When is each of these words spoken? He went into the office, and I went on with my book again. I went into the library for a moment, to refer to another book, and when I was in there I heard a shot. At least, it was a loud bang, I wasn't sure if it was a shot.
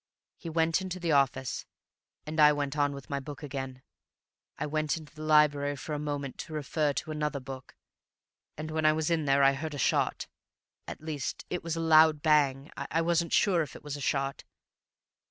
He 0.35 0.49
went 0.49 0.81
into 0.81 0.99
the 0.99 1.11
office, 1.11 1.67
and 2.25 2.39
I 2.39 2.53
went 2.53 2.75
on 2.75 2.91
with 2.91 3.07
my 3.07 3.19
book 3.19 3.43
again. 3.43 3.83
I 4.57 4.65
went 4.65 4.97
into 4.97 5.13
the 5.13 5.21
library 5.21 5.75
for 5.75 5.93
a 5.93 5.99
moment, 5.99 6.39
to 6.39 6.53
refer 6.53 6.91
to 6.93 7.11
another 7.11 7.39
book, 7.39 7.75
and 8.57 8.71
when 8.71 8.83
I 8.87 8.93
was 8.93 9.11
in 9.11 9.25
there 9.25 9.43
I 9.43 9.53
heard 9.53 9.75
a 9.75 9.77
shot. 9.77 10.25
At 10.87 11.01
least, 11.01 11.45
it 11.51 11.61
was 11.63 11.75
a 11.75 11.79
loud 11.81 12.23
bang, 12.23 12.71
I 12.75 13.03
wasn't 13.03 13.31
sure 13.31 13.61
if 13.61 13.75
it 13.75 13.83
was 13.83 13.95
a 13.95 14.01
shot. 14.01 14.43